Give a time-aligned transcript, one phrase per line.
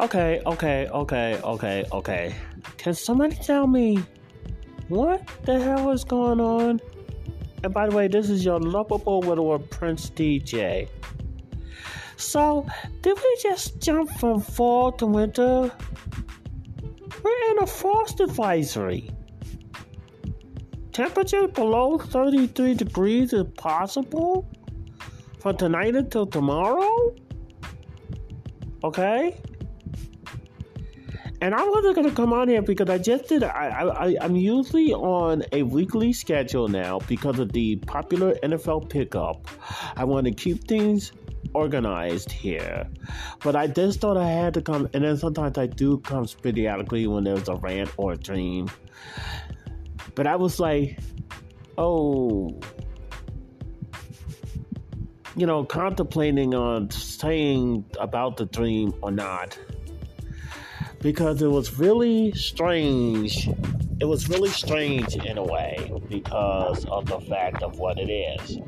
[0.00, 2.34] Okay, okay, okay, okay, okay.
[2.76, 3.98] Can somebody tell me
[4.86, 6.80] what the hell is going on?
[7.64, 10.88] And by the way, this is your lovable widower, Prince DJ.
[12.16, 12.64] So,
[13.00, 15.72] did we just jump from fall to winter?
[17.24, 19.10] We're in a frost advisory.
[20.92, 24.48] Temperature below 33 degrees is possible
[25.40, 27.16] from tonight until tomorrow?
[28.84, 29.36] Okay?
[31.40, 33.44] And I wasn't gonna come on here because I just did.
[33.44, 39.46] I, I I'm usually on a weekly schedule now because of the popular NFL pickup.
[39.96, 41.12] I want to keep things
[41.54, 42.88] organized here,
[43.44, 44.88] but I just thought I had to come.
[44.94, 48.68] And then sometimes I do come periodically when there's a rant or a dream.
[50.16, 50.98] But I was like,
[51.76, 52.58] oh,
[55.36, 59.56] you know, contemplating on saying about the dream or not
[61.00, 63.48] because it was really strange.
[64.00, 68.58] It was really strange in a way because of the fact of what it is.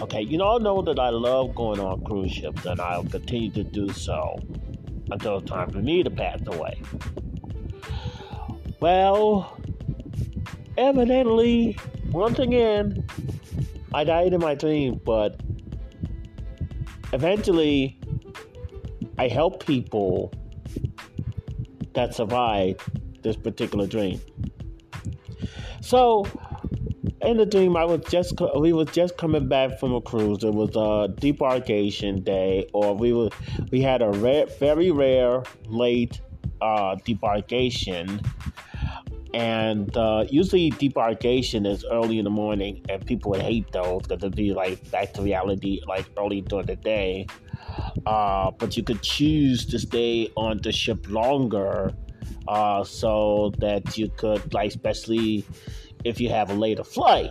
[0.00, 3.62] Okay, you all know that I love going on cruise ships and I'll continue to
[3.62, 4.40] do so
[5.10, 6.80] until it's time for me to pass away.
[8.80, 9.56] Well,
[10.76, 11.78] evidently,
[12.10, 13.06] once again,
[13.94, 15.40] I died in my dream, but
[17.12, 18.00] eventually
[19.18, 20.32] I help people
[21.94, 22.80] that survived
[23.22, 24.20] this particular dream.
[25.80, 26.26] So,
[27.20, 30.44] in the dream, I was just we was just coming back from a cruise.
[30.44, 33.30] It was a debarkation day, or we were
[33.70, 36.20] we had a rare, very rare late
[36.60, 38.24] uh, debarkation,
[39.34, 44.22] and uh, usually debarkation is early in the morning, and people would hate those because
[44.22, 47.26] it'd be like back to reality like early during the day.
[48.06, 51.92] Uh, but you could choose to stay on the ship longer
[52.48, 55.44] uh, so that you could, like, especially
[56.04, 57.30] if you have a later flight.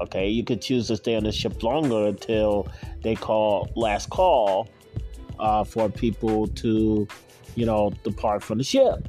[0.00, 2.68] Okay, you could choose to stay on the ship longer until
[3.02, 4.68] they call last call
[5.38, 7.06] uh, for people to,
[7.54, 9.08] you know, depart from the ship.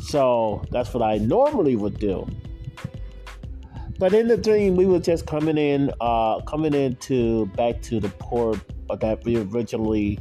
[0.00, 2.26] So that's what I normally would do.
[3.98, 8.08] But in the dream, we were just coming in, uh, coming into back to the
[8.08, 8.58] port
[9.00, 10.18] that we originally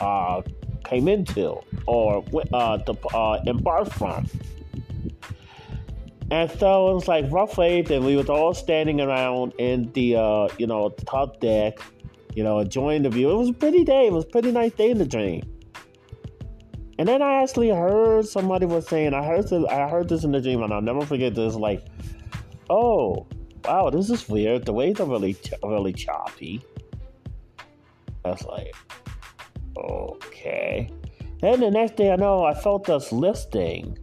[0.00, 0.42] uh,
[0.84, 4.28] came into or uh, the, uh, embarked from.
[6.30, 10.16] And so it was like rough eight, and we was all standing around in the
[10.16, 11.78] uh, you know the top deck,
[12.34, 13.30] you know, enjoying the view.
[13.30, 14.06] It was a pretty day.
[14.06, 15.42] It was a pretty nice day in the dream.
[16.98, 20.32] And then I actually heard somebody was saying, I heard this, I heard this in
[20.32, 21.56] the dream, and I'll never forget this.
[21.56, 21.84] Like,
[22.70, 23.26] oh,
[23.64, 24.64] wow, this is weird.
[24.64, 26.62] The waves are really, really choppy.
[28.24, 28.74] Was like,
[29.76, 30.90] okay.
[31.40, 33.98] Then the next day, I know I felt us lifting,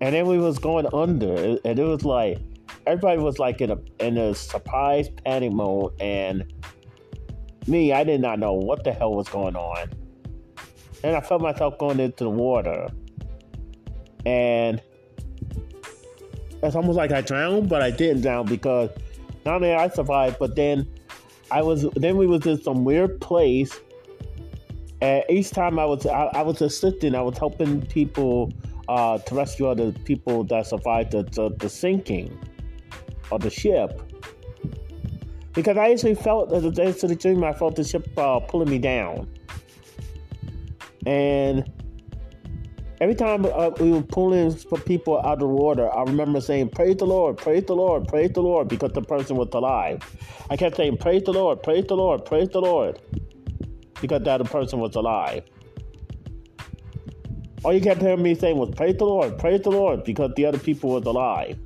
[0.00, 2.38] and then we was going under, and it was like
[2.86, 6.52] everybody was like in a in a surprise panic mode, and
[7.68, 9.90] me, I did not know what the hell was going on,
[11.04, 12.88] and I felt myself going into the water,
[14.26, 14.82] and
[16.62, 18.90] it's almost like I drowned, but I didn't drown because
[19.44, 20.88] not only I survived, but then
[21.50, 23.78] I was then we was in some weird place.
[25.00, 28.52] And each time I was I, I was assisting, I was helping people
[28.88, 32.38] uh, to rescue other people that survived the, the, the sinking
[33.30, 34.00] of the ship.
[35.54, 38.40] Because I actually felt as a day to the dream, I felt the ship uh,
[38.40, 39.28] pulling me down,
[41.04, 41.70] and
[43.02, 44.54] Every time uh, we were pulling
[44.86, 48.30] people out of the water, I remember saying, Praise the Lord, praise the Lord, praise
[48.30, 49.98] the Lord, because the person was alive.
[50.48, 53.00] I kept saying, Praise the Lord, praise the Lord, praise the Lord,
[54.00, 55.42] because that person was alive.
[57.64, 60.46] All you kept hearing me saying was, Praise the Lord, praise the Lord, because the
[60.46, 61.58] other people was alive.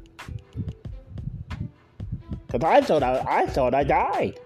[2.47, 4.41] Because I thought I, I thought I died.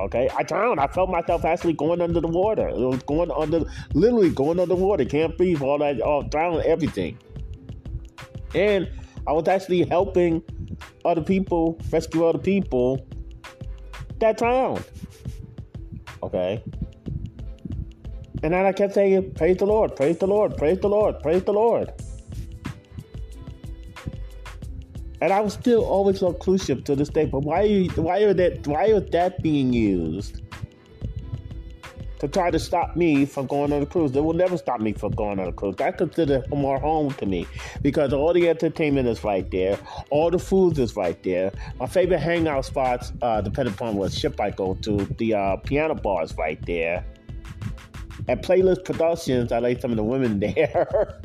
[0.00, 0.80] Okay, I drowned.
[0.80, 2.68] I felt myself actually going under the water.
[2.68, 5.04] It was going under, literally going under water.
[5.04, 5.60] Can't breathe.
[5.60, 7.18] All that, all drowning, everything.
[8.54, 8.90] And
[9.26, 10.42] I was actually helping
[11.04, 13.06] other people, rescue other people
[14.20, 14.84] that drowned.
[16.22, 16.62] Okay.
[18.42, 21.42] And then I kept saying, Praise the Lord, praise the Lord, praise the Lord, praise
[21.44, 21.92] the Lord.
[25.20, 27.26] And I'm still always on cruise ship to this day.
[27.26, 30.42] But why are you, why are that why is that being used
[32.20, 34.16] to try to stop me from going on a cruise?
[34.16, 35.76] It will never stop me from going on a cruise.
[35.80, 37.46] I consider more home to me
[37.82, 39.78] because all the entertainment is right there,
[40.08, 41.52] all the food is right there.
[41.78, 45.94] My favorite hangout spots, uh, depending upon what ship I go to, the uh, piano
[45.94, 47.04] bar is right there.
[48.28, 51.20] At Playlist Productions, I like some of the women there.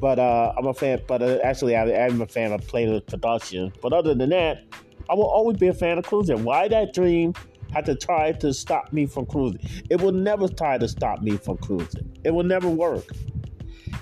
[0.00, 1.00] But uh, I'm a fan.
[1.06, 3.72] But uh, actually, I, am a fan of Playlist Productions.
[3.80, 4.64] But other than that,
[5.08, 6.44] I will always be a fan of cruising.
[6.44, 7.34] Why that dream
[7.72, 9.60] had to try to stop me from cruising?
[9.90, 12.10] It will never try to stop me from cruising.
[12.24, 13.04] It will never work.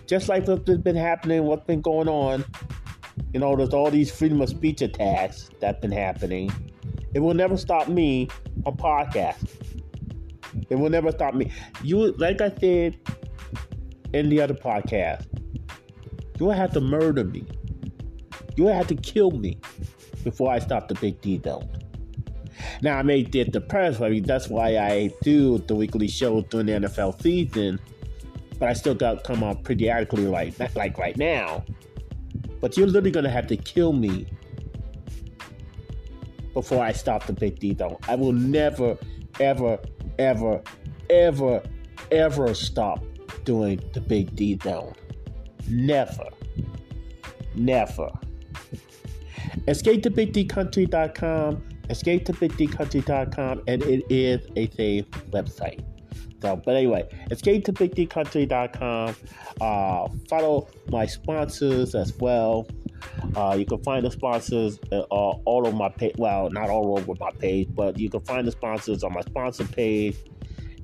[0.06, 2.44] Just like what's been happening, what's been going on.
[3.32, 6.50] You know, there's all these freedom of speech attacks that's been happening.
[7.14, 8.28] It will never stop me
[8.64, 9.56] on podcasts.
[10.70, 11.50] It will never stop me.
[11.82, 12.98] You, like I said
[14.12, 15.26] in the other podcast,
[16.38, 17.44] you will have to murder me.
[18.56, 19.58] You will have to kill me
[20.24, 21.62] before I stop the Big D though.
[22.82, 26.66] Now I may get depressed, I mean that's why I do the weekly show during
[26.66, 27.78] the NFL season,
[28.58, 31.64] but I still got come on periodically like like right now.
[32.60, 34.26] But you're literally gonna have to kill me
[36.54, 37.98] before I stop the Big D though.
[38.08, 38.98] I will never,
[39.38, 39.78] ever,
[40.18, 40.62] ever,
[41.08, 41.62] ever,
[42.10, 43.04] ever stop
[43.44, 44.92] doing the Big D though.
[45.68, 46.28] Never.
[47.54, 48.10] Never.
[49.66, 55.84] Escape to BigDCountry.com, escape to BigDCountry.com, and it is a safe website.
[56.40, 59.16] So, but anyway, escape to BigDCountry.com.
[59.60, 62.68] Uh, follow my sponsors as well.
[63.34, 66.14] Uh, you can find the sponsors uh, all over my page.
[66.16, 69.64] Well, not all over my page, but you can find the sponsors on my sponsor
[69.64, 70.16] page.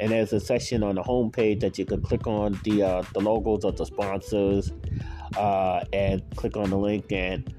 [0.00, 3.20] And there's a section on the homepage that you can click on the uh, the
[3.20, 4.73] logos of the sponsors
[5.37, 7.52] uh, and click on the link and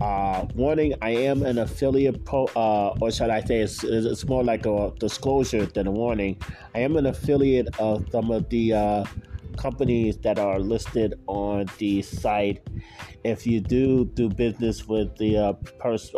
[0.00, 4.44] uh, warning, I am an affiliate, po- uh, or should I say, it's, it's, more
[4.44, 6.36] like a disclosure than a warning.
[6.74, 9.04] I am an affiliate of some of the uh,
[9.56, 12.66] companies that are listed on the site.
[13.24, 16.14] If you do do business with the uh, pers-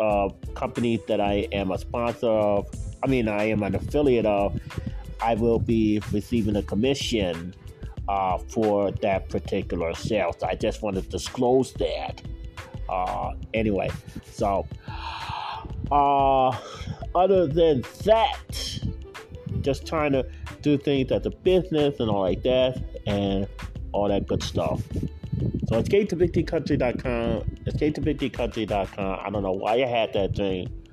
[0.54, 2.66] companies that I am a sponsor of,
[3.02, 4.58] I mean, I am an affiliate of,
[5.24, 7.54] I will be receiving a commission
[8.08, 10.34] uh, for that particular sale.
[10.38, 12.20] So I just want to disclose that.
[12.90, 13.90] Uh, anyway,
[14.30, 14.66] so
[15.90, 16.48] uh,
[17.14, 18.78] other than that,
[19.62, 20.26] just trying to
[20.60, 23.48] do things as a business and all like that, and
[23.92, 24.82] all that good stuff.
[25.68, 27.56] So escape to bigdcountry.com.
[27.66, 29.20] Escape to bigdcountry.com.
[29.24, 30.83] I don't know why I had that dream.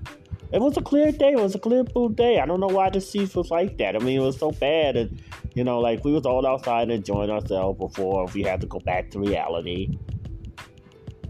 [0.54, 1.32] It was a clear day.
[1.32, 2.40] It was a clear blue day.
[2.40, 3.96] I don't know why the seas was like that.
[3.96, 5.22] I mean, it was so bad, and
[5.56, 9.12] you know, like we was all outside enjoying ourselves before we had to go back
[9.12, 9.98] to reality.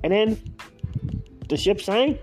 [0.04, 0.42] And then
[1.50, 2.20] the ship sank.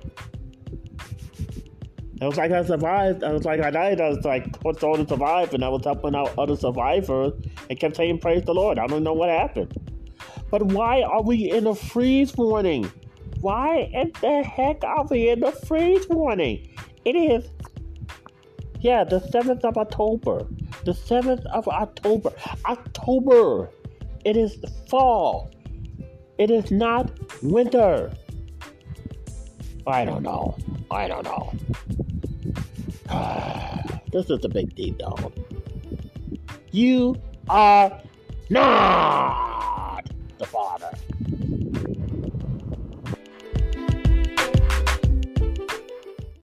[2.20, 3.22] It was like I survived.
[3.22, 4.00] I was like I died.
[4.00, 5.54] I was like, what's all to survive?
[5.54, 7.32] And I was helping out other survivors
[7.70, 8.80] and kept saying, Praise the Lord.
[8.80, 9.72] I don't know what happened.
[10.50, 12.90] But why are we in a freeze warning?
[13.40, 16.68] Why in the heck are we in a freeze warning?
[17.08, 17.48] It is,
[18.80, 20.46] yeah, the 7th of October.
[20.84, 22.34] The 7th of October.
[22.66, 23.70] October.
[24.26, 25.50] It is fall.
[26.36, 27.10] It is not
[27.42, 28.12] winter.
[29.86, 30.58] I don't know.
[30.90, 31.50] I don't know.
[34.12, 35.32] this is a big deal.
[36.72, 37.16] You
[37.48, 38.02] are
[38.50, 39.47] not.